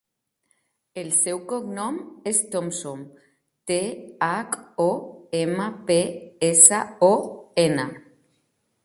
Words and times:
El 1.01 1.09
seu 1.17 1.41
cognom 1.51 1.99
és 2.31 2.39
Thompson: 2.55 3.03
te, 3.73 3.77
hac, 4.29 4.57
o, 4.87 4.89
ema, 5.43 5.69
pe, 5.91 6.01
essa, 6.51 6.81
o, 7.11 7.15
ena. 7.67 7.87